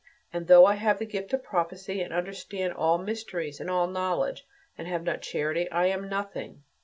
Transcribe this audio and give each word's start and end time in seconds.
And 0.33 0.47
though 0.47 0.65
I 0.65 0.77
have 0.77 0.97
the 0.97 1.05
gift 1.05 1.31
of 1.31 1.43
prophecy 1.43 2.01
and 2.01 2.11
understand 2.11 2.73
all 2.73 2.97
mysteries 2.97 3.59
and 3.59 3.69
all 3.69 3.85
knowledge, 3.85 4.47
and 4.75 4.87
have 4.87 5.03
not 5.03 5.21
charity, 5.21 5.69
I 5.69 5.85
am 5.85 6.09
nothing. 6.09 6.63